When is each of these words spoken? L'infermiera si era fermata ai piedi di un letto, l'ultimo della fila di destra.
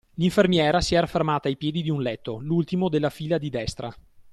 L'infermiera 0.15 0.81
si 0.81 0.95
era 0.95 1.05
fermata 1.05 1.47
ai 1.47 1.57
piedi 1.57 1.83
di 1.83 1.91
un 1.91 2.01
letto, 2.01 2.39
l'ultimo 2.39 2.89
della 2.89 3.11
fila 3.11 3.37
di 3.37 3.51
destra. 3.51 3.95